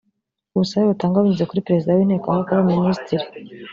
ubusabe 0.53 0.85
butangwa 0.91 1.23
binyuze 1.23 1.47
kuri 1.49 1.65
Perezida 1.67 1.95
w’Inteko 1.97 2.25
aho 2.31 2.41
kuba 2.47 2.61
Minisitiri 2.71 3.25